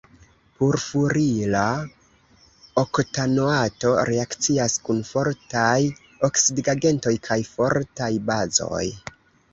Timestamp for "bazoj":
8.33-8.85